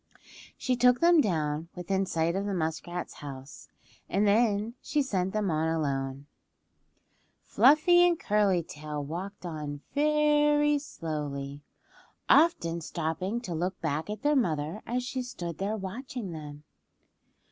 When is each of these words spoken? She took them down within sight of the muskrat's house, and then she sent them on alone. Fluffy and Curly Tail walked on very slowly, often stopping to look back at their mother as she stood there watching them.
She 0.57 0.75
took 0.75 0.99
them 0.99 1.21
down 1.21 1.69
within 1.75 2.07
sight 2.07 2.35
of 2.35 2.47
the 2.47 2.55
muskrat's 2.55 3.13
house, 3.21 3.69
and 4.09 4.25
then 4.25 4.73
she 4.81 5.03
sent 5.03 5.31
them 5.31 5.51
on 5.51 5.67
alone. 5.67 6.25
Fluffy 7.43 8.01
and 8.07 8.19
Curly 8.19 8.63
Tail 8.63 9.03
walked 9.03 9.45
on 9.45 9.81
very 9.93 10.79
slowly, 10.79 11.61
often 12.27 12.81
stopping 12.81 13.41
to 13.41 13.53
look 13.53 13.79
back 13.79 14.09
at 14.09 14.23
their 14.23 14.35
mother 14.35 14.81
as 14.87 15.03
she 15.03 15.21
stood 15.21 15.59
there 15.59 15.77
watching 15.77 16.31
them. 16.31 16.63